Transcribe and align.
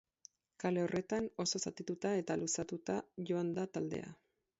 Kale 0.61 0.79
horretan, 0.85 1.27
oso 1.43 1.61
zatituta 1.69 2.13
eta 2.21 2.37
luzatuta 2.45 2.97
joan 3.31 3.53
da 3.59 3.67
taldea. 3.77 4.11